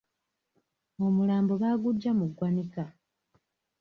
Omulambo 1.05 1.53
baaguggya 1.61 2.11
mu 2.19 2.25
ggwanika. 2.31 2.83